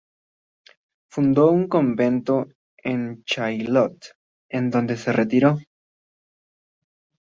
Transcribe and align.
Fundó 1.11 1.51
un 1.51 1.67
convento 1.67 2.47
en 2.81 3.23
Chaillot, 3.23 4.17
en 4.49 4.71
donde 4.71 4.97
se 4.97 5.13
retiró. 5.13 5.59